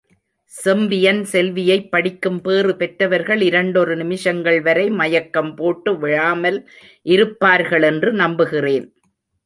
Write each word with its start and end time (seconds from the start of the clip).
செம்பியன் 0.51 1.23
செல்வி 1.23 1.65
யைப் 1.69 1.89
படிக்கும் 1.91 2.41
பேறு 2.41 2.75
பெற்றவர்கள் 2.75 3.41
இரண்டொரு 3.41 3.97
நிமிஷங்கள்வரை 3.97 4.91
மயக்கம் 4.91 5.55
போட்டு 5.55 5.97
விழாமல் 5.97 6.69
இருப்பார்களென்று 7.03 8.11
நம்புகிறேன். 8.11 8.87